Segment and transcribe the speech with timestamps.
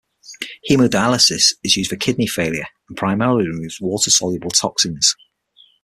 [0.67, 5.15] Hemodialysis is used for kidney failure and primarily removes water-soluble toxins.